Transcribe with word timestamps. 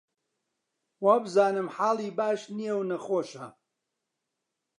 وابزانم 1.05 1.67
حاڵی 1.75 2.09
باش 2.17 2.39
نییە 2.57 2.73
و 2.79 2.87
نەخۆشە 2.91 3.45